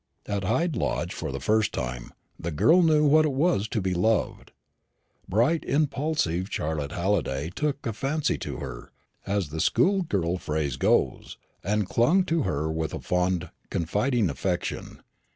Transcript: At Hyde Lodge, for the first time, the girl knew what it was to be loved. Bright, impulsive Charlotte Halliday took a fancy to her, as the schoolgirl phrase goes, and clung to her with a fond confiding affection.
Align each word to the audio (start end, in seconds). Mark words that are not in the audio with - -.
At 0.25 0.43
Hyde 0.45 0.75
Lodge, 0.75 1.13
for 1.13 1.31
the 1.31 1.39
first 1.39 1.71
time, 1.71 2.11
the 2.39 2.49
girl 2.49 2.81
knew 2.81 3.05
what 3.05 3.23
it 3.23 3.31
was 3.33 3.67
to 3.67 3.79
be 3.79 3.93
loved. 3.93 4.51
Bright, 5.29 5.63
impulsive 5.63 6.51
Charlotte 6.51 6.91
Halliday 6.91 7.51
took 7.53 7.85
a 7.85 7.93
fancy 7.93 8.39
to 8.39 8.57
her, 8.57 8.91
as 9.27 9.49
the 9.49 9.59
schoolgirl 9.61 10.39
phrase 10.39 10.75
goes, 10.77 11.37
and 11.63 11.87
clung 11.87 12.23
to 12.23 12.41
her 12.41 12.71
with 12.71 12.95
a 12.95 12.99
fond 12.99 13.51
confiding 13.69 14.31
affection. 14.31 15.03